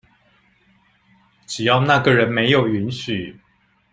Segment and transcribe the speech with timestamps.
[1.45, 3.39] 只要那個人沒有允許